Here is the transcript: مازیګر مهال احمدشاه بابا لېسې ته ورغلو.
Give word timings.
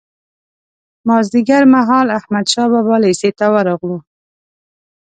مازیګر 1.07 1.63
مهال 1.73 2.07
احمدشاه 2.17 2.67
بابا 2.71 2.95
لېسې 3.03 3.29
ته 3.39 3.45
ورغلو. 3.53 3.97